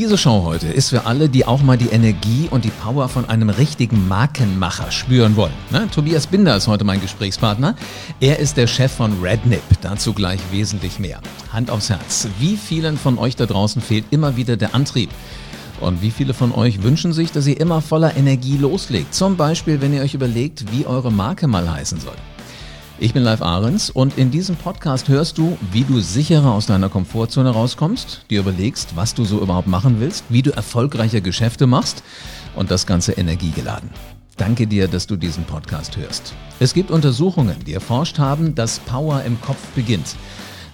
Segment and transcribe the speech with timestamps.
[0.00, 3.28] Diese Show heute ist für alle, die auch mal die Energie und die Power von
[3.28, 5.52] einem richtigen Markenmacher spüren wollen.
[5.68, 5.90] Ne?
[5.94, 7.76] Tobias Binder ist heute mein Gesprächspartner.
[8.18, 9.60] Er ist der Chef von Rednip.
[9.82, 11.20] Dazu gleich wesentlich mehr.
[11.52, 12.28] Hand aufs Herz.
[12.38, 15.10] Wie vielen von euch da draußen fehlt immer wieder der Antrieb?
[15.82, 19.12] Und wie viele von euch wünschen sich, dass ihr immer voller Energie loslegt?
[19.14, 22.16] Zum Beispiel, wenn ihr euch überlegt, wie eure Marke mal heißen soll.
[23.02, 26.90] Ich bin Live Ahrens und in diesem Podcast hörst du, wie du sicherer aus deiner
[26.90, 32.02] Komfortzone rauskommst, dir überlegst, was du so überhaupt machen willst, wie du erfolgreiche Geschäfte machst
[32.54, 33.88] und das Ganze energiegeladen.
[34.36, 36.34] Danke dir, dass du diesen Podcast hörst.
[36.58, 40.14] Es gibt Untersuchungen, die erforscht haben, dass Power im Kopf beginnt.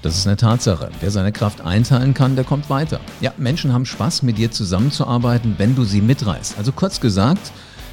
[0.03, 0.91] Das ist eine Tatsache.
[0.99, 2.99] Wer seine Kraft einteilen kann, der kommt weiter.
[3.21, 6.59] Ja, Menschen haben Spaß, mit dir zusammenzuarbeiten, wenn du sie mitreißt.
[6.59, 7.53] Also kurz gesagt,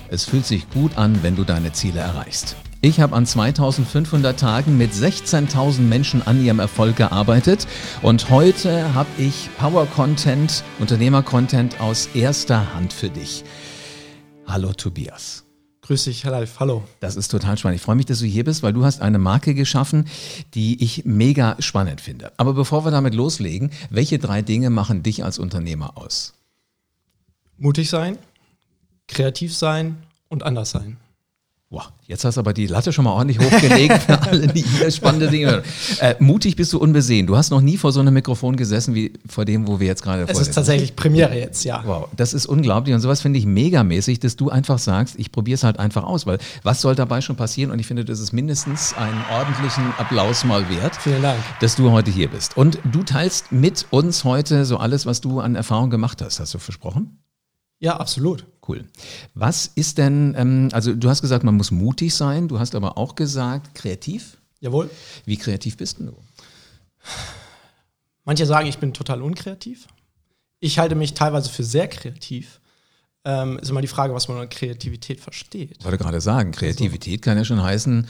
[0.10, 2.56] es fühlt sich gut an, wenn du deine Ziele erreichst.
[2.86, 7.66] Ich habe an 2500 Tagen mit 16.000 Menschen an ihrem Erfolg gearbeitet
[8.02, 13.46] und heute habe ich Power-Content, Unternehmer-Content aus erster Hand für dich.
[14.46, 15.46] Hallo Tobias.
[15.84, 16.60] Grüß dich, Herr Live.
[16.60, 16.84] Hallo.
[17.00, 17.78] Das ist total spannend.
[17.78, 20.10] Ich freue mich, dass du hier bist, weil du hast eine Marke geschaffen,
[20.54, 22.34] die ich mega spannend finde.
[22.36, 26.34] Aber bevor wir damit loslegen, welche drei Dinge machen dich als Unternehmer aus?
[27.56, 28.18] Mutig sein,
[29.08, 30.98] kreativ sein und anders sein.
[31.74, 34.92] Boah, jetzt hast du aber die Latte schon mal ordentlich hochgelegt für alle, die hier
[34.92, 35.64] spannende Dinge.
[36.00, 37.26] Äh, mutig bist du unbesehen.
[37.26, 40.04] Du hast noch nie vor so einem Mikrofon gesessen wie vor dem, wo wir jetzt
[40.04, 41.82] gerade Es ist tatsächlich Premiere jetzt, ja.
[41.84, 45.56] Wow, das ist unglaublich und sowas finde ich megamäßig, dass du einfach sagst, ich probiere
[45.56, 47.72] es halt einfach aus, weil was soll dabei schon passieren?
[47.72, 50.96] Und ich finde, das ist mindestens einen ordentlichen Applaus mal wert.
[50.98, 51.40] Vielen Dank.
[51.60, 52.56] Dass du heute hier bist.
[52.56, 56.40] Und du teilst mit uns heute so alles, was du an Erfahrung gemacht hast.
[56.40, 57.18] Hast du versprochen?
[57.80, 58.46] Ja, absolut.
[58.68, 58.86] Cool.
[59.34, 62.98] Was ist denn, ähm, also du hast gesagt, man muss mutig sein, du hast aber
[62.98, 64.38] auch gesagt, kreativ?
[64.62, 64.90] Jawohl.
[65.26, 66.16] Wie kreativ bist du?
[68.24, 69.88] Manche sagen, ich bin total unkreativ.
[70.62, 72.62] Ich halte mich teilweise für sehr kreativ.
[73.26, 75.78] Ähm, ist immer die Frage, was man unter Kreativität versteht.
[75.80, 78.08] Ich wollte gerade sagen, Kreativität kann ja schon heißen,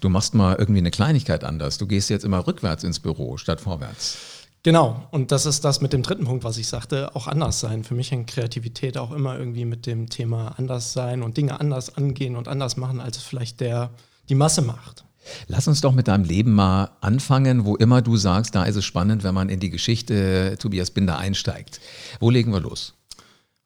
[0.00, 1.78] du machst mal irgendwie eine Kleinigkeit anders.
[1.78, 4.35] Du gehst jetzt immer rückwärts ins Büro statt vorwärts.
[4.66, 7.84] Genau, und das ist das mit dem dritten Punkt, was ich sagte, auch anders sein.
[7.84, 11.96] Für mich hängt Kreativität auch immer irgendwie mit dem Thema anders sein und Dinge anders
[11.96, 13.90] angehen und anders machen, als es vielleicht der,
[14.28, 15.04] die Masse macht.
[15.46, 18.84] Lass uns doch mit deinem Leben mal anfangen, wo immer du sagst, da ist es
[18.84, 21.80] spannend, wenn man in die Geschichte Tobias Binder einsteigt.
[22.18, 22.95] Wo legen wir los?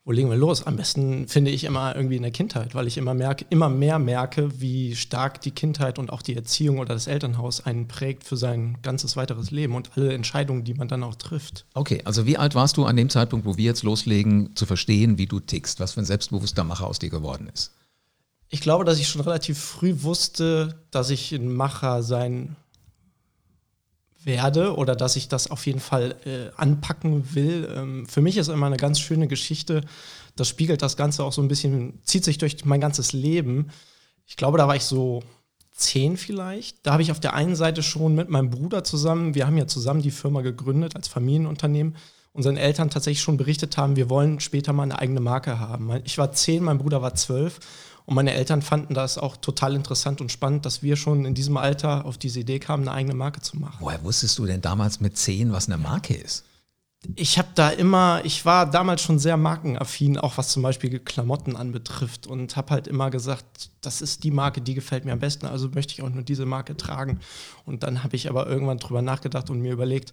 [0.04, 0.66] Wo legen wir los?
[0.66, 3.98] Am besten finde ich immer irgendwie in der Kindheit, weil ich immer merke, immer mehr
[3.98, 8.36] merke, wie stark die Kindheit und auch die Erziehung oder das Elternhaus einen prägt für
[8.36, 11.66] sein ganzes weiteres Leben und alle Entscheidungen, die man dann auch trifft.
[11.74, 15.18] Okay, also wie alt warst du an dem Zeitpunkt, wo wir jetzt loslegen, zu verstehen,
[15.18, 17.72] wie du tickst, was für ein selbstbewusster Macher aus dir geworden ist?
[18.48, 22.56] Ich glaube, dass ich schon relativ früh wusste, dass ich ein Macher sein
[24.24, 27.68] werde oder dass ich das auf jeden Fall äh, anpacken will.
[27.74, 29.82] Ähm, für mich ist immer eine ganz schöne Geschichte.
[30.36, 33.70] Das spiegelt das Ganze auch so ein bisschen, zieht sich durch mein ganzes Leben.
[34.26, 35.22] Ich glaube, da war ich so
[35.72, 36.86] zehn vielleicht.
[36.86, 39.66] Da habe ich auf der einen Seite schon mit meinem Bruder zusammen, wir haben ja
[39.66, 41.96] zusammen die Firma gegründet als Familienunternehmen,
[42.32, 45.90] unseren Eltern tatsächlich schon berichtet haben, wir wollen später mal eine eigene Marke haben.
[46.04, 47.58] Ich war zehn, mein Bruder war zwölf
[48.06, 51.56] und meine Eltern fanden das auch total interessant und spannend, dass wir schon in diesem
[51.56, 53.76] Alter auf diese Idee kamen, eine eigene Marke zu machen.
[53.80, 56.44] Woher wusstest du denn damals mit zehn, was eine Marke ist?
[57.16, 61.56] Ich habe da immer, ich war damals schon sehr markenaffin, auch was zum Beispiel Klamotten
[61.56, 65.46] anbetrifft und habe halt immer gesagt, das ist die Marke, die gefällt mir am besten,
[65.46, 67.20] also möchte ich auch nur diese Marke tragen.
[67.64, 70.12] Und dann habe ich aber irgendwann drüber nachgedacht und mir überlegt,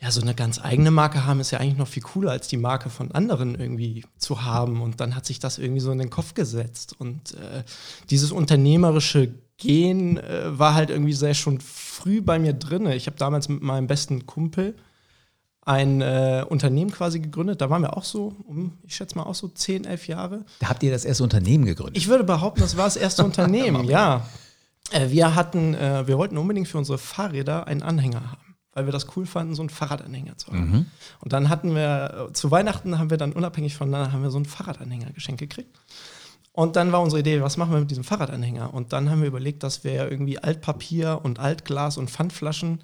[0.00, 2.56] ja, so eine ganz eigene Marke haben ist ja eigentlich noch viel cooler, als die
[2.56, 4.80] Marke von anderen irgendwie zu haben.
[4.80, 6.94] Und dann hat sich das irgendwie so in den Kopf gesetzt.
[6.98, 7.64] Und äh,
[8.08, 12.86] dieses unternehmerische Gehen äh, war halt irgendwie sehr schon früh bei mir drin.
[12.86, 14.76] Ich habe damals mit meinem besten Kumpel
[15.62, 17.60] ein äh, Unternehmen quasi gegründet.
[17.60, 20.44] Da waren wir auch so, um, ich schätze mal auch so 10, 11 Jahre.
[20.60, 21.96] Da habt ihr das erste Unternehmen gegründet?
[21.96, 24.28] Ich würde behaupten, das war das erste Unternehmen, ja.
[24.92, 28.47] Äh, wir hatten, äh, wir wollten unbedingt für unsere Fahrräder einen Anhänger haben
[28.78, 30.70] weil wir das cool fanden, so einen Fahrradanhänger zu haben.
[30.70, 30.86] Mhm.
[31.20, 34.44] Und dann hatten wir, zu Weihnachten haben wir dann unabhängig voneinander, haben wir so einen
[34.44, 35.76] Fahrradanhänger geschenkt gekriegt.
[36.52, 38.72] Und dann war unsere Idee, was machen wir mit diesem Fahrradanhänger?
[38.72, 42.80] Und dann haben wir überlegt, dass wir irgendwie Altpapier und Altglas und Pfandflaschen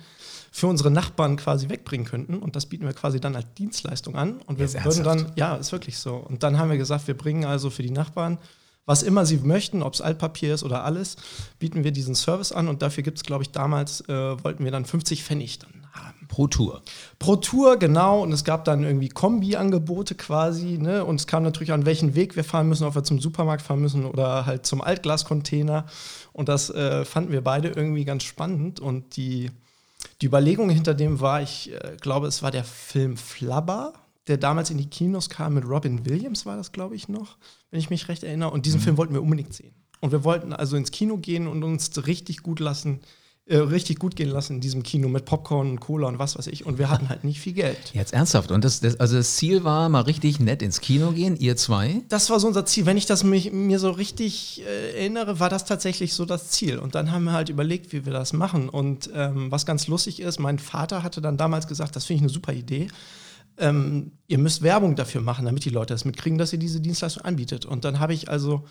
[0.50, 2.38] für unsere Nachbarn quasi wegbringen könnten.
[2.38, 4.40] Und das bieten wir quasi dann als Dienstleistung an.
[4.46, 6.16] Und wir würden dann, ja, ist wirklich so.
[6.16, 8.38] Und dann haben wir gesagt, wir bringen also für die Nachbarn
[8.86, 11.16] was immer sie möchten, ob es Altpapier ist oder alles,
[11.58, 14.70] bieten wir diesen Service an und dafür gibt es, glaube ich, damals äh, wollten wir
[14.70, 15.83] dann 50 Pfennig dann.
[16.28, 16.82] Pro Tour.
[17.18, 18.22] Pro Tour, genau.
[18.22, 20.78] Und es gab dann irgendwie Kombi-Angebote quasi.
[20.78, 21.04] Ne?
[21.04, 23.80] Und es kam natürlich an, welchen Weg wir fahren müssen, ob wir zum Supermarkt fahren
[23.80, 25.86] müssen oder halt zum Altglascontainer.
[26.32, 28.80] Und das äh, fanden wir beide irgendwie ganz spannend.
[28.80, 29.50] Und die,
[30.20, 33.92] die Überlegung hinter dem war, ich äh, glaube, es war der Film Flabber
[34.26, 37.36] der damals in die Kinos kam mit Robin Williams, war das, glaube ich, noch,
[37.70, 38.50] wenn ich mich recht erinnere.
[38.50, 38.84] Und diesen Mhm.
[38.84, 39.74] Film wollten wir unbedingt sehen.
[40.00, 43.00] Und wir wollten also ins Kino gehen und uns richtig gut lassen,
[43.46, 46.46] äh, richtig gut gehen lassen in diesem Kino mit Popcorn und Cola und was weiß
[46.46, 46.64] ich.
[46.64, 47.76] Und wir hatten halt nicht viel Geld.
[47.92, 48.50] Jetzt ernsthaft.
[48.50, 52.00] Und das, das, also das Ziel war, mal richtig nett ins Kino gehen, ihr zwei.
[52.08, 52.86] Das war so unser Ziel.
[52.86, 56.78] Wenn ich das mich, mir so richtig äh, erinnere, war das tatsächlich so das Ziel.
[56.78, 58.70] Und dann haben wir halt überlegt, wie wir das machen.
[58.70, 62.22] Und ähm, was ganz lustig ist, mein Vater hatte dann damals gesagt, das finde ich
[62.22, 62.88] eine super Idee.
[63.58, 67.24] Ähm, ihr müsst Werbung dafür machen, damit die Leute das mitkriegen, dass ihr diese Dienstleistung
[67.24, 67.66] anbietet.
[67.66, 68.64] Und dann habe ich also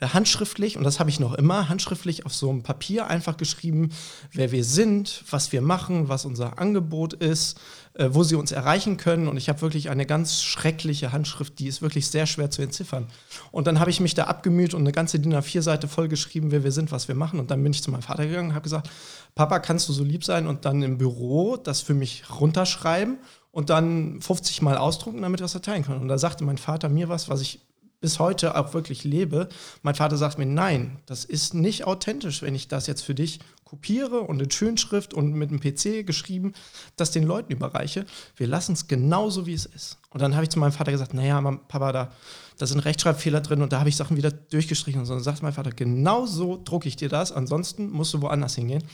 [0.00, 3.90] handschriftlich, und das habe ich noch immer, handschriftlich auf so einem Papier einfach geschrieben,
[4.32, 7.58] wer wir sind, was wir machen, was unser Angebot ist,
[7.94, 9.26] äh, wo sie uns erreichen können.
[9.26, 13.06] Und ich habe wirklich eine ganz schreckliche Handschrift, die ist wirklich sehr schwer zu entziffern.
[13.52, 16.62] Und dann habe ich mich da abgemüht und eine ganze DIN A4-Seite voll geschrieben, wer
[16.62, 17.40] wir sind, was wir machen.
[17.40, 18.90] Und dann bin ich zu meinem Vater gegangen und habe gesagt,
[19.34, 23.18] Papa, kannst du so lieb sein und dann im Büro das für mich runterschreiben
[23.50, 26.02] und dann 50 Mal ausdrucken, damit wir das verteilen können.
[26.02, 27.60] Und da sagte mein Vater mir was, was ich
[28.00, 29.48] bis heute auch wirklich lebe.
[29.82, 33.40] Mein Vater sagt mir, nein, das ist nicht authentisch, wenn ich das jetzt für dich
[33.64, 36.52] kopiere und in Schönschrift und mit einem PC geschrieben,
[36.96, 38.06] das den Leuten überreiche.
[38.36, 39.98] Wir lassen es genauso, wie es ist.
[40.10, 42.12] Und dann habe ich zu meinem Vater gesagt, naja, Papa, da,
[42.58, 45.00] da sind Rechtschreibfehler drin und da habe ich Sachen wieder durchgestrichen.
[45.00, 48.54] Und dann sagt mein Vater, genau so drucke ich dir das, ansonsten musst du woanders
[48.54, 48.84] hingehen.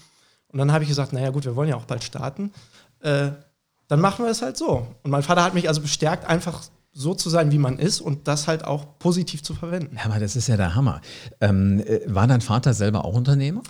[0.49, 2.53] Und dann habe ich gesagt, naja gut, wir wollen ja auch bald starten.
[3.01, 3.33] Äh,
[3.89, 4.87] dann machen wir es halt so.
[5.03, 6.63] Und mein Vater hat mich also bestärkt, einfach
[6.93, 9.97] so zu sein, wie man ist und das halt auch positiv zu verwenden.
[9.97, 11.01] Ja, aber das ist ja der Hammer.
[11.41, 13.63] Ähm, äh, war dein Vater selber auch Unternehmer?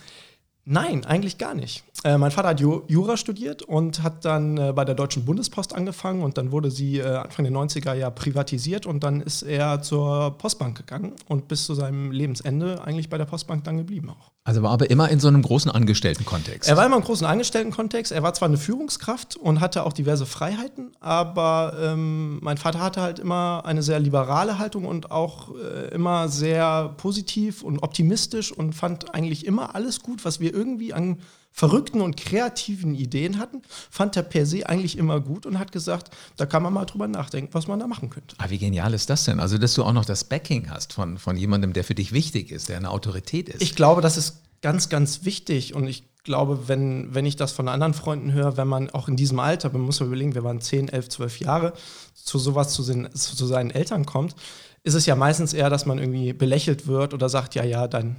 [0.64, 1.82] Nein, eigentlich gar nicht.
[2.04, 5.74] Äh, mein Vater hat Ju Jura studiert und hat dann äh, bei der Deutschen Bundespost
[5.74, 9.82] angefangen und dann wurde sie äh, Anfang der 90er ja privatisiert und dann ist er
[9.82, 14.30] zur Postbank gegangen und bis zu seinem Lebensende eigentlich bei der Postbank dann geblieben auch.
[14.44, 16.68] Also war aber immer in so einem großen Angestelltenkontext.
[16.68, 18.10] Er war immer im großen Angestelltenkontext.
[18.10, 23.02] Er war zwar eine Führungskraft und hatte auch diverse Freiheiten, aber ähm, mein Vater hatte
[23.02, 28.72] halt immer eine sehr liberale Haltung und auch äh, immer sehr positiv und optimistisch und
[28.74, 31.18] fand eigentlich immer alles gut, was wir irgendwie an
[31.52, 36.10] verrückten und kreativen Ideen hatten, fand er per se eigentlich immer gut und hat gesagt,
[36.36, 38.34] da kann man mal drüber nachdenken, was man da machen könnte.
[38.38, 39.38] Ah, wie genial ist das denn?
[39.38, 42.50] Also, dass du auch noch das Backing hast von, von jemandem, der für dich wichtig
[42.50, 43.62] ist, der eine Autorität ist.
[43.62, 47.68] Ich glaube, das ist ganz, ganz wichtig und ich glaube, wenn, wenn ich das von
[47.68, 50.60] anderen Freunden höre, wenn man auch in diesem Alter, man muss mal überlegen, wir waren
[50.60, 51.72] 10, 11, 12 Jahre,
[52.14, 54.36] zu sowas zu, den, zu seinen Eltern kommt,
[54.84, 58.16] ist es ja meistens eher, dass man irgendwie belächelt wird oder sagt, ja, ja, dein,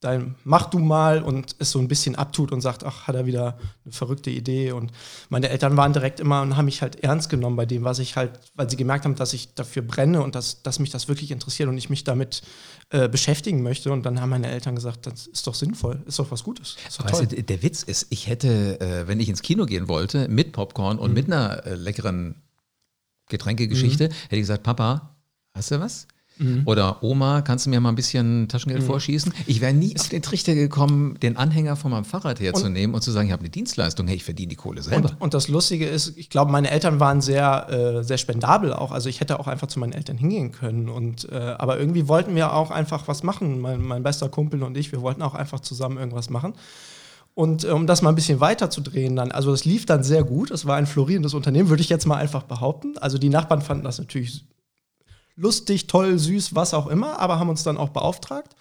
[0.00, 3.26] dann mach du mal und es so ein bisschen abtut und sagt, ach, hat er
[3.26, 4.70] wieder eine verrückte Idee.
[4.70, 4.92] Und
[5.28, 8.14] meine Eltern waren direkt immer und haben mich halt ernst genommen bei dem, was ich
[8.14, 11.32] halt, weil sie gemerkt haben, dass ich dafür brenne und dass, dass mich das wirklich
[11.32, 12.42] interessiert und ich mich damit
[12.90, 13.90] äh, beschäftigen möchte.
[13.90, 16.76] Und dann haben meine Eltern gesagt, das ist doch sinnvoll, ist doch was Gutes.
[16.96, 20.28] Doch weißt du, der Witz ist, ich hätte, äh, wenn ich ins Kino gehen wollte,
[20.28, 22.36] mit Popcorn und mit einer äh, leckeren
[23.28, 25.16] Getränkegeschichte, hätte ich gesagt, Papa,
[25.54, 26.06] hast du was?
[26.64, 29.32] Oder Oma, kannst du mir mal ein bisschen Taschengeld vorschießen?
[29.46, 33.10] Ich wäre nie auf den Trichter gekommen, den Anhänger von meinem Fahrrad herzunehmen und, zu
[33.10, 35.10] sagen, ich habe eine Dienstleistung, hey, ich verdiene die Kohle selber.
[35.10, 38.92] Und, und das Lustige ist, ich glaube, meine Eltern waren sehr, äh, sehr spendabel auch.
[38.92, 40.88] Also ich hätte auch einfach zu meinen Eltern hingehen können.
[40.88, 43.60] Und, äh, aber irgendwie wollten wir auch einfach was machen.
[43.60, 46.54] Mein, mein bester Kumpel und ich, wir wollten auch einfach zusammen irgendwas machen.
[47.34, 50.02] Und äh, um das mal ein bisschen weiter zu drehen, dann, also das lief dann
[50.02, 50.50] sehr gut.
[50.50, 52.98] Es war ein florierendes Unternehmen, würde ich jetzt mal einfach behaupten.
[52.98, 54.44] Also die Nachbarn fanden das natürlich
[55.38, 58.54] lustig, toll, süß, was auch immer, aber haben uns dann auch beauftragt.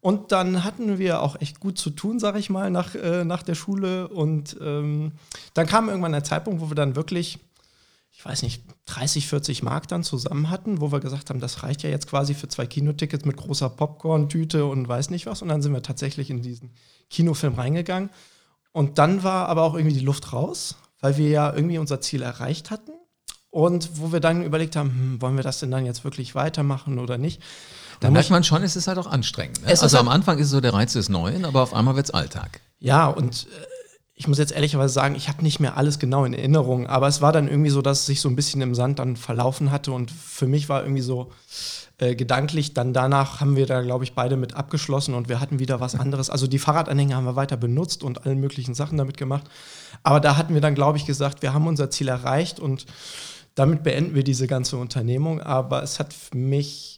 [0.00, 3.42] Und dann hatten wir auch echt gut zu tun, sag ich mal, nach, äh, nach
[3.42, 4.08] der Schule.
[4.08, 5.12] Und ähm,
[5.54, 7.38] dann kam irgendwann der Zeitpunkt, wo wir dann wirklich,
[8.12, 11.82] ich weiß nicht, 30, 40 Mark dann zusammen hatten, wo wir gesagt haben, das reicht
[11.82, 15.42] ja jetzt quasi für zwei Kinotickets mit großer Popcorn-Tüte und weiß nicht was.
[15.42, 16.70] Und dann sind wir tatsächlich in diesen
[17.10, 18.10] Kinofilm reingegangen.
[18.72, 22.22] Und dann war aber auch irgendwie die Luft raus, weil wir ja irgendwie unser Ziel
[22.22, 22.92] erreicht hatten.
[23.56, 26.98] Und wo wir dann überlegt haben, hm, wollen wir das denn dann jetzt wirklich weitermachen
[26.98, 27.40] oder nicht?
[28.00, 29.64] Da merkt man schon, es ist halt auch anstrengend.
[29.64, 29.72] Ne?
[29.72, 31.96] Ist Also halt- am Anfang ist es so der Reiz des Neuen, aber auf einmal
[31.96, 32.60] wird es Alltag.
[32.80, 33.64] Ja, und äh,
[34.14, 37.22] ich muss jetzt ehrlicherweise sagen, ich habe nicht mehr alles genau in Erinnerung, aber es
[37.22, 39.92] war dann irgendwie so, dass es sich so ein bisschen im Sand dann verlaufen hatte
[39.92, 41.32] und für mich war irgendwie so
[41.96, 45.58] äh, gedanklich, dann danach haben wir da, glaube ich, beide mit abgeschlossen und wir hatten
[45.60, 46.28] wieder was anderes.
[46.28, 49.44] Also die Fahrradanhänger haben wir weiter benutzt und allen möglichen Sachen damit gemacht.
[50.02, 52.84] Aber da hatten wir dann, glaube ich, gesagt, wir haben unser Ziel erreicht und
[53.56, 55.40] damit beenden wir diese ganze Unternehmung.
[55.40, 56.95] Aber es hat mich,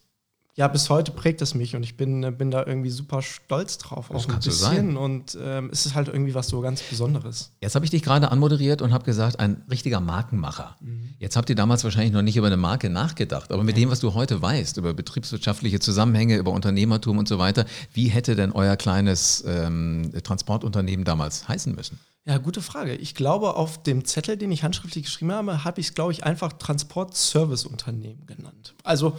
[0.59, 3.79] ja, bis heute prägt es mich und ich bin, äh, bin da irgendwie super stolz
[3.79, 4.09] drauf.
[4.09, 4.67] Das auch ein kann so bisschen.
[4.67, 4.97] sein.
[4.97, 7.53] Und ähm, es ist halt irgendwie was so ganz Besonderes.
[7.61, 10.77] Jetzt habe ich dich gerade anmoderiert und habe gesagt, ein richtiger Markenmacher.
[11.21, 14.01] Jetzt habt ihr damals wahrscheinlich noch nicht über eine Marke nachgedacht, aber mit dem, was
[14.01, 18.77] du heute weißt, über betriebswirtschaftliche Zusammenhänge, über Unternehmertum und so weiter, wie hätte denn euer
[18.77, 22.01] kleines ähm, Transportunternehmen damals heißen müssen?
[22.25, 22.97] Ja, gute Frage.
[22.97, 26.25] Ich glaube, auf dem Zettel, den ich handschriftlich geschrieben habe, habe ich es, glaube ich,
[26.25, 28.75] einfach Transport-Service-Unternehmen genannt.
[28.83, 29.17] Also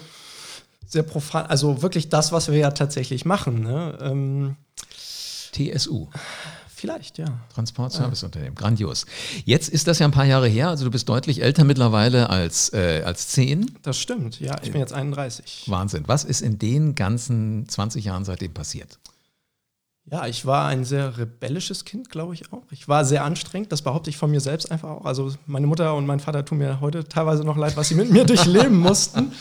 [0.89, 3.61] sehr profan, also wirklich das, was wir ja tatsächlich machen.
[3.61, 3.97] Ne?
[4.01, 4.55] Ähm,
[5.53, 6.07] TSU.
[6.75, 7.25] Vielleicht, ja.
[7.53, 9.05] Transportserviceunternehmen, grandios.
[9.43, 12.71] Jetzt ist das ja ein paar Jahre her, also du bist deutlich älter mittlerweile als,
[12.71, 13.77] äh, als 10.
[13.81, 15.65] Das stimmt, ja, ich bin jetzt 31.
[15.67, 16.05] Wahnsinn.
[16.07, 18.97] Was ist in den ganzen 20 Jahren seitdem passiert?
[20.11, 22.63] Ja, ich war ein sehr rebellisches Kind, glaube ich auch.
[22.71, 25.05] Ich war sehr anstrengend, das behaupte ich von mir selbst einfach auch.
[25.05, 28.09] Also meine Mutter und mein Vater tun mir heute teilweise noch leid, was sie mit
[28.09, 29.31] mir durchleben mussten.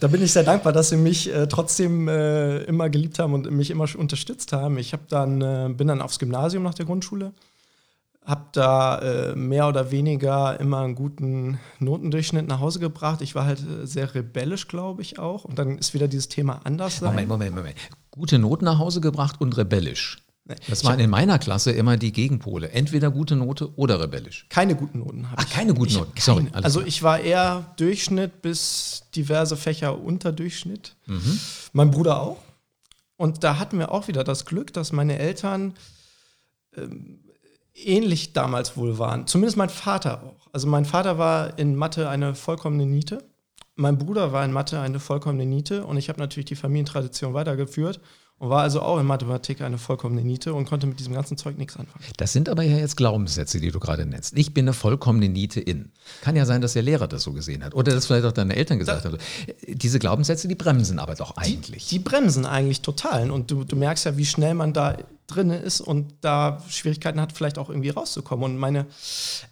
[0.00, 3.50] Da bin ich sehr dankbar, dass sie mich äh, trotzdem äh, immer geliebt haben und
[3.50, 4.78] mich immer unterstützt haben.
[4.78, 7.32] Ich habe dann äh, bin dann aufs Gymnasium nach der Grundschule,
[8.24, 13.20] habe da äh, mehr oder weniger immer einen guten Notendurchschnitt nach Hause gebracht.
[13.20, 15.44] Ich war halt äh, sehr rebellisch, glaube ich auch.
[15.44, 17.10] Und dann ist wieder dieses Thema anders sein.
[17.10, 17.76] Moment, Moment, Moment.
[18.10, 20.24] Gute Noten nach Hause gebracht und rebellisch.
[20.68, 22.70] Das waren in meiner Klasse immer die Gegenpole.
[22.70, 24.46] Entweder gute Note oder rebellisch.
[24.50, 25.48] Keine guten Noten habe ich.
[25.48, 26.12] Ach, keine guten Noten.
[26.20, 26.46] Sorry.
[26.52, 30.96] Also ich war eher Durchschnitt bis diverse Fächer unter Durchschnitt.
[31.06, 31.40] Mhm.
[31.72, 32.38] Mein Bruder auch.
[33.16, 35.74] Und da hatten wir auch wieder das Glück, dass meine Eltern
[36.76, 37.23] ähm,
[37.74, 39.26] ähnlich damals wohl waren.
[39.26, 40.48] Zumindest mein Vater auch.
[40.52, 43.24] Also mein Vater war in Mathe eine vollkommene Niete.
[43.76, 45.84] Mein Bruder war in Mathe eine vollkommene Niete.
[45.84, 48.00] Und ich habe natürlich die Familientradition weitergeführt
[48.38, 51.56] und war also auch in Mathematik eine vollkommene Niete und konnte mit diesem ganzen Zeug
[51.56, 52.04] nichts anfangen.
[52.16, 54.36] Das sind aber ja jetzt Glaubenssätze, die du gerade nennst.
[54.36, 55.92] Ich bin eine vollkommene Niete in.
[56.20, 58.56] Kann ja sein, dass der Lehrer das so gesehen hat oder dass vielleicht auch deine
[58.56, 59.18] Eltern gesagt haben.
[59.68, 61.88] Diese Glaubenssätze, die bremsen aber doch eigentlich.
[61.88, 63.30] Die, die bremsen eigentlich total.
[63.30, 67.32] Und du, du merkst ja, wie schnell man da drin ist und da Schwierigkeiten hat,
[67.32, 68.44] vielleicht auch irgendwie rauszukommen.
[68.44, 68.86] Und meine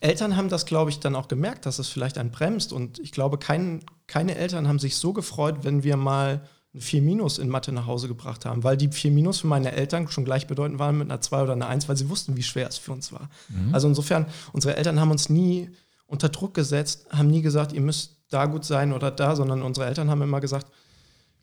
[0.00, 2.72] Eltern haben das, glaube ich, dann auch gemerkt, dass es vielleicht einen bremst.
[2.72, 6.42] Und ich glaube, kein, keine Eltern haben sich so gefreut, wenn wir mal
[6.74, 9.72] ein 4 Minus in Mathe nach Hause gebracht haben, weil die 4 Minus für meine
[9.72, 12.68] Eltern schon gleichbedeutend waren mit einer 2 oder einer 1, weil sie wussten, wie schwer
[12.68, 13.28] es für uns war.
[13.48, 13.74] Mhm.
[13.74, 15.70] Also insofern, unsere Eltern haben uns nie
[16.06, 19.86] unter Druck gesetzt, haben nie gesagt, ihr müsst da gut sein oder da, sondern unsere
[19.86, 20.66] Eltern haben immer gesagt,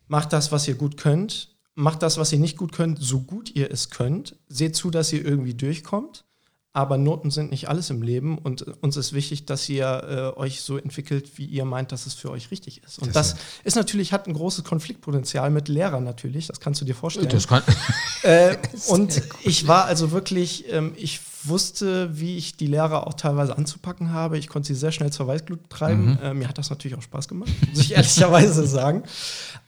[0.07, 3.55] macht das, was ihr gut könnt, macht das, was ihr nicht gut könnt, so gut
[3.55, 6.25] ihr es könnt, seht zu, dass ihr irgendwie durchkommt
[6.71, 10.61] aber Noten sind nicht alles im Leben und uns ist wichtig, dass ihr äh, euch
[10.61, 12.99] so entwickelt, wie ihr meint, dass es für euch richtig ist.
[12.99, 16.85] Und das, das ist natürlich, hat ein großes Konfliktpotenzial mit Lehrern natürlich, das kannst du
[16.85, 17.27] dir vorstellen.
[17.29, 17.63] Das kann
[18.23, 18.55] äh,
[18.87, 24.11] und ich war also wirklich, ähm, ich wusste, wie ich die Lehrer auch teilweise anzupacken
[24.11, 24.37] habe.
[24.37, 26.11] Ich konnte sie sehr schnell zur Weißglut treiben.
[26.11, 26.19] Mhm.
[26.21, 29.03] Äh, mir hat das natürlich auch Spaß gemacht, muss ich ehrlicherweise sagen.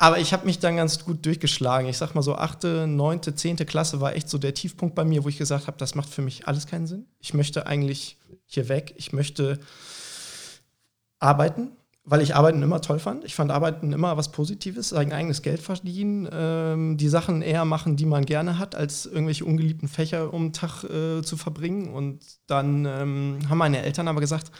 [0.01, 1.87] Aber ich habe mich dann ganz gut durchgeschlagen.
[1.87, 5.23] Ich sag mal so, achte, neunte, zehnte Klasse war echt so der Tiefpunkt bei mir,
[5.23, 7.05] wo ich gesagt habe, das macht für mich alles keinen Sinn.
[7.19, 8.17] Ich möchte eigentlich
[8.47, 8.95] hier weg.
[8.97, 9.59] Ich möchte
[11.19, 13.23] arbeiten weil ich Arbeiten immer toll fand.
[13.25, 17.95] Ich fand Arbeiten immer was Positives, sein eigenes Geld verdienen, ähm, die Sachen eher machen,
[17.95, 21.93] die man gerne hat, als irgendwelche ungeliebten Fächer um den Tag äh, zu verbringen.
[21.93, 24.51] Und dann ähm, haben meine Eltern aber gesagt,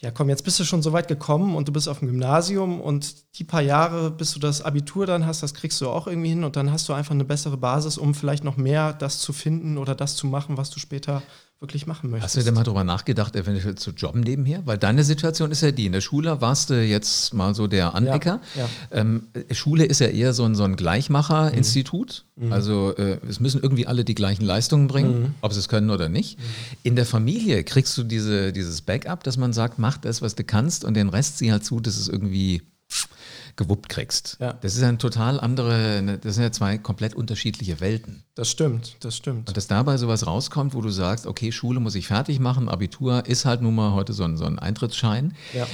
[0.00, 2.80] ja komm, jetzt bist du schon so weit gekommen und du bist auf dem Gymnasium
[2.80, 6.30] und die paar Jahre, bis du das Abitur dann hast, das kriegst du auch irgendwie
[6.30, 9.32] hin und dann hast du einfach eine bessere Basis, um vielleicht noch mehr das zu
[9.32, 11.22] finden oder das zu machen, was du später
[11.60, 12.36] wirklich machen möchtest.
[12.36, 14.62] Hast du denn mal darüber nachgedacht, eventuell zu jobben nebenher?
[14.64, 17.94] Weil deine Situation ist ja die, in der Schule warst du jetzt mal so der
[17.94, 18.40] Anecker.
[18.54, 18.68] Ja, ja.
[18.92, 22.24] Ähm, Schule ist ja eher so ein, so ein Gleichmacher-Institut.
[22.36, 22.52] Mhm.
[22.52, 25.34] Also äh, es müssen irgendwie alle die gleichen Leistungen bringen, mhm.
[25.42, 26.38] ob sie es können oder nicht.
[26.38, 26.44] Mhm.
[26.82, 30.44] In der Familie kriegst du diese, dieses Backup, dass man sagt, mach das, was du
[30.44, 32.62] kannst und den Rest sieh halt zu, dass es irgendwie
[33.60, 34.38] gewuppt kriegst.
[34.40, 34.54] Ja.
[34.54, 38.24] Das ist ein total andere, ne, das sind ja zwei komplett unterschiedliche Welten.
[38.34, 39.48] Das stimmt, das stimmt.
[39.48, 43.26] Und dass dabei sowas rauskommt, wo du sagst, okay, Schule muss ich fertig machen, Abitur
[43.26, 45.34] ist halt nun mal heute so ein, so ein Eintrittsschein.
[45.52, 45.66] Ja.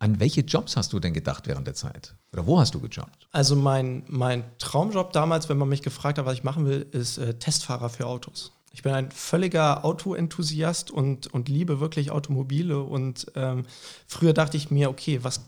[0.00, 2.16] An welche Jobs hast du denn gedacht während der Zeit?
[2.32, 3.28] Oder wo hast du gejobbt?
[3.30, 7.18] Also mein, mein Traumjob damals, wenn man mich gefragt hat, was ich machen will, ist
[7.18, 8.50] äh, Testfahrer für Autos.
[8.72, 12.82] Ich bin ein völliger Autoenthusiast und, und liebe wirklich Automobile.
[12.82, 13.66] Und ähm,
[14.08, 15.42] früher dachte ich mir, okay, was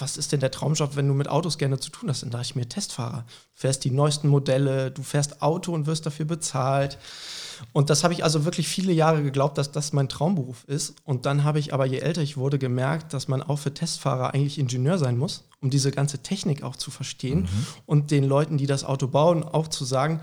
[0.00, 2.22] was ist denn der Traumjob, wenn du mit Autos gerne zu tun hast?
[2.22, 3.24] Dann dachte ich mir, Testfahrer.
[3.26, 6.98] Du fährst die neuesten Modelle, du fährst Auto und wirst dafür bezahlt.
[7.72, 10.94] Und das habe ich also wirklich viele Jahre geglaubt, dass das mein Traumberuf ist.
[11.04, 14.34] Und dann habe ich aber, je älter ich wurde, gemerkt, dass man auch für Testfahrer
[14.34, 17.66] eigentlich Ingenieur sein muss, um diese ganze Technik auch zu verstehen mhm.
[17.86, 20.20] und den Leuten, die das Auto bauen, auch zu sagen,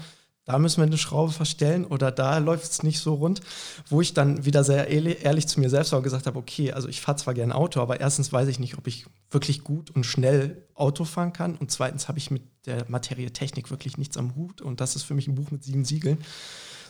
[0.48, 3.42] da müssen wir eine Schraube verstellen oder da läuft es nicht so rund,
[3.90, 7.02] wo ich dann wieder sehr ehrlich zu mir selbst war gesagt habe, okay, also ich
[7.02, 10.64] fahre zwar gerne Auto, aber erstens weiß ich nicht, ob ich wirklich gut und schnell
[10.74, 14.62] Auto fahren kann und zweitens habe ich mit der Materie Technik wirklich nichts am Hut
[14.62, 16.20] und das ist für mich ein Buch mit sieben Siegeln,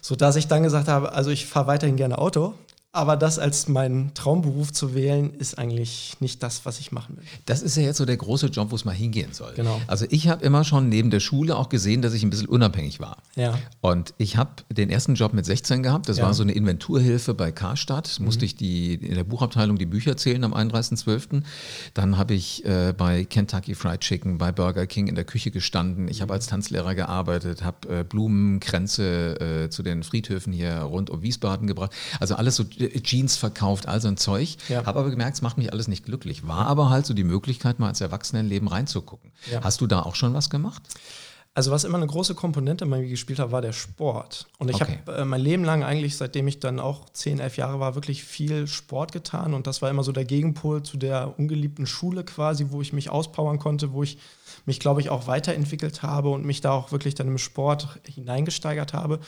[0.03, 2.53] sodass ich dann gesagt habe, also ich fahre weiterhin gerne Auto,
[2.97, 7.23] aber das als meinen Traumberuf zu wählen, ist eigentlich nicht das, was ich machen will.
[7.45, 9.53] Das ist ja jetzt so der große Job, wo es mal hingehen soll.
[9.55, 9.79] Genau.
[9.87, 12.99] Also ich habe immer schon neben der Schule auch gesehen, dass ich ein bisschen unabhängig
[12.99, 13.17] war.
[13.35, 13.57] Ja.
[13.81, 16.09] Und ich habe den ersten Job mit 16 gehabt.
[16.09, 16.25] Das Ja.
[16.25, 18.19] war so eine Inventurhilfe bei Karstadt.
[18.19, 21.43] Musste ich die, in der Buchabteilung die Bücher zählen am 31.12.
[21.93, 26.07] Dann habe ich äh, bei Kentucky Fried Chicken, bei Burger King in der Küche gestanden.
[26.07, 31.21] Ich habe als Tanzlehrer gearbeitet, habe äh, Blumenkränze äh, zu den Friedhöfen hier rund um
[31.21, 31.91] Wiesbaden gebracht.
[32.19, 34.57] Also alles so Jeans verkauft, all so ein Zeug.
[34.69, 34.85] Ja.
[34.85, 36.47] Habe aber gemerkt, es macht mich alles nicht glücklich.
[36.47, 39.31] War aber halt so die Möglichkeit, mal ins Erwachsenenleben reinzugucken.
[39.51, 39.63] Ja.
[39.63, 40.81] Hast du da auch schon was gemacht?
[41.53, 44.45] Also was immer eine große Komponente in meinem Leben gespielt hat, war der Sport.
[44.59, 44.99] Und ich Okay.
[45.07, 48.23] habe äh, mein Leben lang eigentlich, seitdem ich dann auch 10, 11 Jahre war, wirklich
[48.23, 49.55] viel Sport getan.
[49.55, 53.09] Und das war immer so der Gegenpol zu der ungeliebten Schule quasi, wo ich mich
[53.09, 54.19] auspowern konnte, wo ich
[54.67, 58.93] mich, glaube ich, auch weiterentwickelt habe und mich da auch wirklich dann im Sport hineingesteigert
[58.93, 59.19] habe.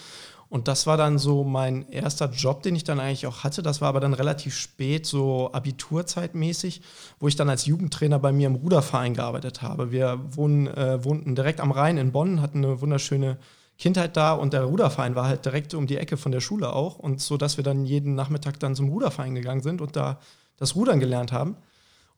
[0.49, 3.61] Und das war dann so mein erster Job, den ich dann eigentlich auch hatte.
[3.61, 6.81] Das war aber dann relativ spät, so Abiturzeitmäßig,
[7.19, 9.91] wo ich dann als Jugendtrainer bei mir im Ruderverein gearbeitet habe.
[9.91, 13.37] Wir wohnen, äh, wohnten direkt am Rhein in Bonn, hatten eine wunderschöne
[13.77, 16.97] Kindheit da und der Ruderverein war halt direkt um die Ecke von der Schule auch.
[16.97, 20.19] Und so, dass wir dann jeden Nachmittag dann zum Ruderverein gegangen sind und da
[20.57, 21.57] das Rudern gelernt haben.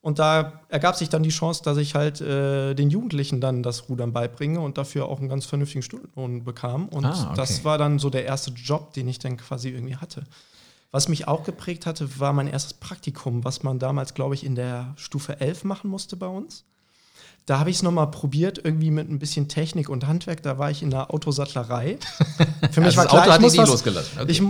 [0.02, 3.88] Und da ergab sich dann die Chance, dass ich halt äh, den Jugendlichen dann das
[3.88, 6.88] Rudern beibringe und dafür auch einen ganz vernünftigen Stundenlohn bekam.
[6.90, 7.34] Und Ah, okay.
[7.36, 10.24] das war dann so der erste Job, den ich dann quasi irgendwie hatte.
[10.90, 14.56] Was mich auch geprägt hatte, war mein erstes Praktikum, was man damals, glaube ich, in
[14.56, 16.64] der Stufe 11 machen musste bei uns.
[17.46, 20.42] Da habe ich es nochmal probiert, irgendwie mit ein bisschen Technik und Handwerk.
[20.44, 21.98] Da war ich in der Autosattlerei.
[22.72, 24.20] Für Also das Auto hat dich muss was- losgelassen.
[24.20, 24.32] Okay.
[24.32, 24.42] Ich,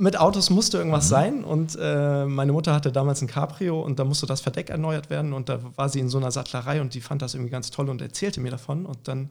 [0.00, 4.04] mit Autos musste irgendwas sein und äh, meine Mutter hatte damals ein Cabrio und da
[4.04, 7.02] musste das Verdeck erneuert werden und da war sie in so einer Sattlerei und die
[7.02, 9.28] fand das irgendwie ganz toll und erzählte mir davon und dann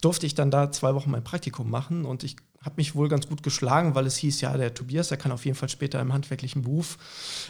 [0.00, 3.26] durfte ich dann da zwei Wochen mein Praktikum machen und ich habe mich wohl ganz
[3.26, 6.12] gut geschlagen, weil es hieß, ja, der Tobias, der kann auf jeden Fall später im
[6.12, 6.98] handwerklichen Beruf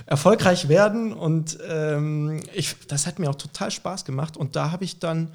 [0.07, 4.85] erfolgreich werden und ähm, ich, das hat mir auch total Spaß gemacht und da habe
[4.85, 5.33] ich dann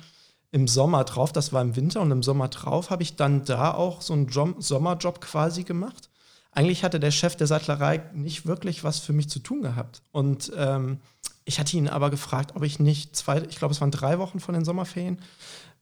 [0.51, 3.73] im Sommer drauf, das war im Winter und im Sommer drauf, habe ich dann da
[3.73, 6.10] auch so einen Jom Sommerjob quasi gemacht.
[6.51, 10.01] Eigentlich hatte der Chef der Sattlerei nicht wirklich was für mich zu tun gehabt.
[10.11, 10.99] Und ähm,
[11.45, 14.39] ich hatte ihn aber gefragt, ob ich nicht zwei, ich glaube, es waren drei Wochen
[14.39, 15.19] von den Sommerferien,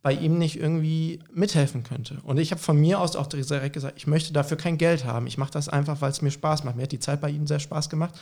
[0.02, 2.20] bei ihm nicht irgendwie mithelfen könnte.
[2.24, 5.28] Und ich habe von mir aus auch direkt gesagt, ich möchte dafür kein Geld haben.
[5.28, 6.78] Ich mache das einfach, weil es mir Spaß macht.
[6.78, 8.18] Mir hat die Zeit bei ihm sehr Spaß gemacht.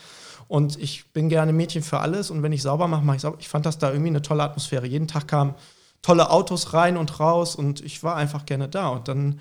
[0.48, 2.32] Und ich bin gerne Mädchen für alles.
[2.32, 3.38] Und wenn ich sauber mache, mache ich sauber.
[3.39, 4.88] Ich fand das da irgendwie eine tolle Atmosphäre.
[4.88, 5.54] Jeden Tag kamen
[6.02, 8.88] tolle Autos rein und raus und ich war einfach gerne da.
[8.88, 9.39] Und dann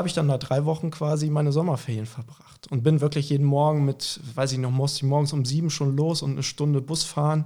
[0.00, 3.84] habe ich dann da drei Wochen quasi meine Sommerferien verbracht und bin wirklich jeden Morgen
[3.84, 7.04] mit, weiß ich noch, musste ich morgens um sieben schon los und eine Stunde Bus
[7.04, 7.44] fahren.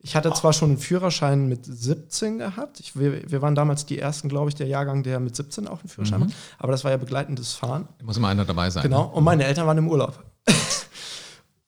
[0.00, 2.80] Ich hatte zwar schon einen Führerschein mit 17 gehabt.
[2.80, 5.80] Ich, wir, wir waren damals die ersten, glaube ich, der Jahrgang, der mit 17 auch
[5.80, 6.30] einen Führerschein hat.
[6.58, 7.86] Aber das war ja begleitendes Fahren.
[8.02, 8.82] Muss immer einer dabei sein.
[8.82, 9.04] Genau.
[9.04, 10.24] Und meine Eltern waren im Urlaub.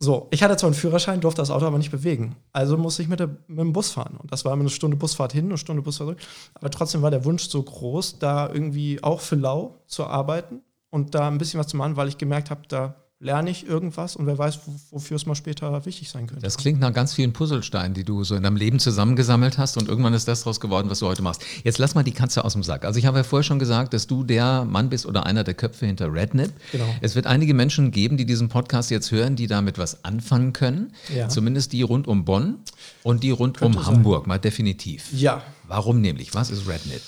[0.02, 2.34] So, ich hatte zwar einen Führerschein, durfte das Auto aber nicht bewegen.
[2.52, 4.16] Also musste ich mit, der, mit dem Bus fahren.
[4.20, 6.18] Und das war immer eine Stunde Busfahrt hin, eine Stunde Busfahrt zurück.
[6.54, 11.14] Aber trotzdem war der Wunsch so groß, da irgendwie auch für lau zu arbeiten und
[11.14, 14.26] da ein bisschen was zu machen, weil ich gemerkt habe, da lerne ich irgendwas und
[14.26, 16.42] wer weiß, wo- wofür es mal später wichtig sein könnte.
[16.42, 19.88] Das klingt nach ganz vielen Puzzlesteinen, die du so in deinem Leben zusammengesammelt hast und
[19.88, 21.42] irgendwann ist das daraus geworden, was du heute machst.
[21.62, 22.84] Jetzt lass mal die Katze aus dem Sack.
[22.84, 25.54] Also ich habe ja vorher schon gesagt, dass du der Mann bist oder einer der
[25.54, 26.52] Köpfe hinter Rednip.
[26.72, 26.84] Genau.
[27.00, 30.92] Es wird einige Menschen geben, die diesen Podcast jetzt hören, die damit was anfangen können.
[31.14, 31.28] Ja.
[31.28, 32.56] Zumindest die rund um Bonn
[33.04, 33.94] und die rund Könnte um sein.
[33.94, 35.12] Hamburg, mal definitiv.
[35.12, 36.34] ja, Warum nämlich?
[36.34, 37.00] Was ist Rednip?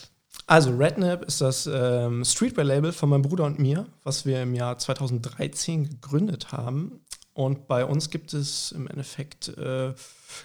[0.47, 4.77] Also Rednap ist das ähm, Streetwear-Label von meinem Bruder und mir, was wir im Jahr
[4.77, 7.01] 2013 gegründet haben.
[7.33, 9.95] Und bei uns gibt es im Endeffekt äh,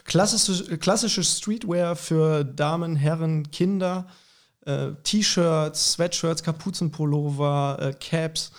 [0.05, 4.07] klassische, klassische Streetwear für Damen, Herren, Kinder,
[4.65, 8.51] äh, T-Shirts, Sweatshirts, Kapuzenpullover, äh, Caps,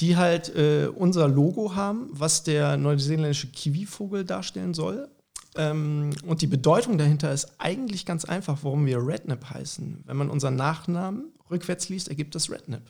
[0.00, 5.08] die halt äh, unser Logo haben, was der neuseeländische Kiwivogel darstellen soll.
[5.56, 10.02] Ähm, und die Bedeutung dahinter ist eigentlich ganz einfach, warum wir Rednap heißen.
[10.04, 12.82] Wenn man unseren Nachnamen rückwärts liest, ergibt das Rednap.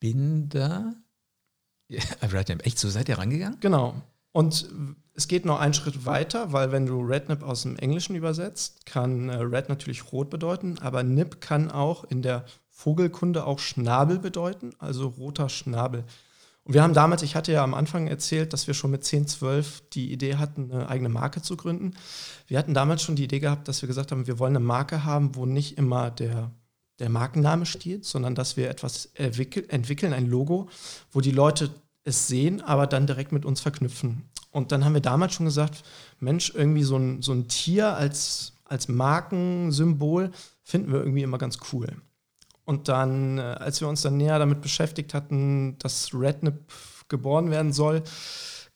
[0.00, 0.94] Binder?
[1.88, 2.66] Ja, Rednip.
[2.66, 3.58] Echt, so seid ihr rangegangen?
[3.60, 3.94] Genau.
[4.32, 4.68] Und
[5.14, 9.28] es geht noch einen Schritt weiter, weil wenn du Rednap aus dem Englischen übersetzt, kann
[9.28, 14.70] äh, Red natürlich rot bedeuten, aber Nip kann auch in der Vogelkunde auch Schnabel bedeuten,
[14.78, 16.04] also roter Schnabel.
[16.64, 19.26] Und wir haben damals, ich hatte ja am Anfang erzählt, dass wir schon mit 10,
[19.26, 21.94] 12 die Idee hatten, eine eigene Marke zu gründen.
[22.46, 25.04] Wir hatten damals schon die Idee gehabt, dass wir gesagt haben, wir wollen eine Marke
[25.04, 26.52] haben, wo nicht immer der,
[27.00, 30.68] der Markenname steht, sondern dass wir etwas entwickel, entwickeln, ein Logo,
[31.10, 31.70] wo die Leute
[32.04, 34.28] es sehen, aber dann direkt mit uns verknüpfen.
[34.52, 35.82] Und dann haben wir damals schon gesagt,
[36.20, 40.30] Mensch, irgendwie so ein, so ein Tier als, als Markensymbol
[40.62, 41.88] finden wir irgendwie immer ganz cool.
[42.64, 46.72] Und dann, äh, als wir uns dann näher damit beschäftigt hatten, dass Rednip
[47.08, 48.02] geboren werden soll,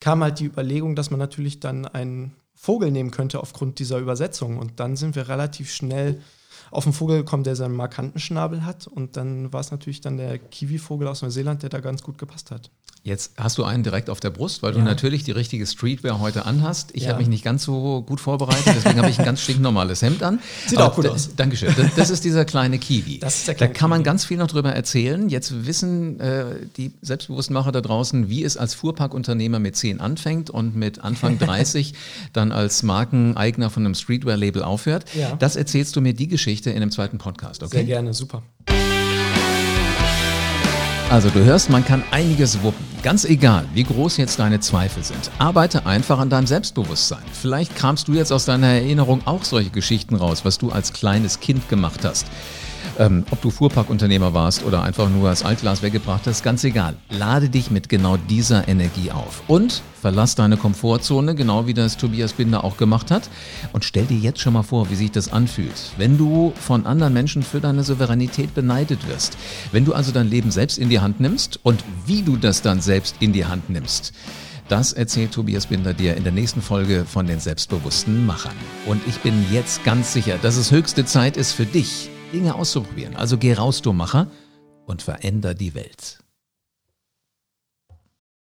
[0.00, 4.58] kam halt die Überlegung, dass man natürlich dann einen Vogel nehmen könnte aufgrund dieser Übersetzung.
[4.58, 6.20] Und dann sind wir relativ schnell
[6.70, 8.86] auf einen Vogel gekommen, der seinen markanten Schnabel hat.
[8.86, 12.50] Und dann war es natürlich dann der Kiwi-Vogel aus Neuseeland, der da ganz gut gepasst
[12.50, 12.70] hat.
[13.06, 16.44] Jetzt hast du einen direkt auf der Brust, weil du natürlich die richtige Streetwear heute
[16.44, 16.90] anhast.
[16.92, 17.10] Ich ja.
[17.10, 20.40] habe mich nicht ganz so gut vorbereitet, deswegen habe ich ein ganz stinknormales Hemd an.
[20.66, 21.30] Sieht Aber auch gut aus.
[21.36, 21.72] Dankeschön.
[21.76, 23.20] Das, das, ist dieser kleine Kiwi.
[23.20, 25.28] Das ist der kleine da kann man ganz viel noch drüber erzählen.
[25.28, 30.50] Jetzt wissen äh, die selbstbewussten Macher da draußen, wie es als Fuhrparkunternehmer mit 10 anfängt
[30.50, 31.94] und mit Anfang 30
[32.32, 35.04] dann als Markeneigner von einem Streetwear-Label aufhört.
[35.14, 35.36] Ja.
[35.36, 37.76] Das erzählst du mir die Geschichte in einem zweiten Podcast, okay?
[37.76, 38.42] Sehr gerne, super.
[41.08, 42.84] Also du hörst, man kann einiges wuppen.
[43.04, 45.30] Ganz egal, wie groß jetzt deine Zweifel sind.
[45.38, 47.22] Arbeite einfach an deinem Selbstbewusstsein.
[47.32, 51.38] Vielleicht kramst du jetzt aus deiner Erinnerung auch solche Geschichten raus, was du als kleines
[51.38, 52.26] Kind gemacht hast.
[52.98, 56.96] Ähm, ob du Fuhrparkunternehmer warst oder einfach nur das Altglas weggebracht hast, ganz egal.
[57.10, 59.42] Lade dich mit genau dieser Energie auf.
[59.48, 63.28] Und verlass deine Komfortzone, genau wie das Tobias Binder auch gemacht hat.
[63.72, 67.12] Und stell dir jetzt schon mal vor, wie sich das anfühlt, wenn du von anderen
[67.12, 69.36] Menschen für deine Souveränität beneidet wirst.
[69.72, 72.80] Wenn du also dein Leben selbst in die Hand nimmst und wie du das dann
[72.80, 74.12] selbst in die Hand nimmst.
[74.68, 78.56] Das erzählt Tobias Binder dir in der nächsten Folge von den selbstbewussten Machern.
[78.86, 83.16] Und ich bin jetzt ganz sicher, dass es höchste Zeit ist für dich, Dinge auszuprobieren.
[83.16, 84.28] Also geh raus, du Macher,
[84.86, 86.18] und veränder die Welt.